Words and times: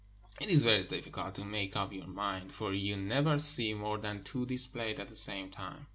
It 0.39 0.49
is 0.49 0.63
very 0.63 0.83
difficult 0.83 1.35
to 1.35 1.43
make 1.45 1.75
up 1.75 1.93
your 1.93 2.07
mind, 2.07 2.51
for 2.51 2.73
you 2.73 2.97
never 2.97 3.37
see 3.37 3.75
more 3.75 3.99
than 3.99 4.23
two 4.23 4.47
displayed 4.47 4.99
at 4.99 5.09
the 5.09 5.15
same 5.15 5.51
time. 5.51 5.85